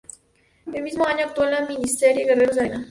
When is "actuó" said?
1.27-1.43